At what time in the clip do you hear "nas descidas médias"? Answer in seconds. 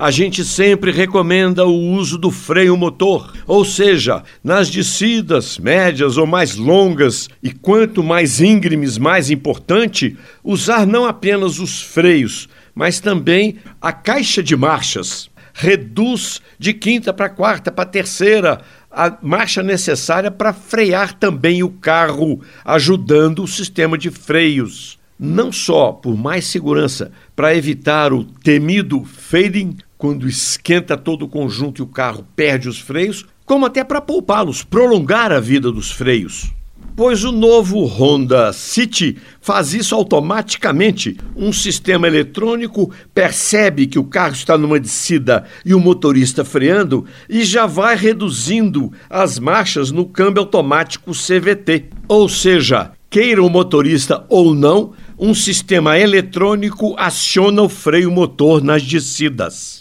4.42-6.16